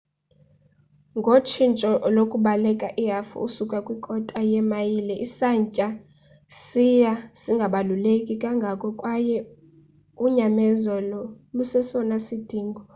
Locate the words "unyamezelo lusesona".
10.25-12.15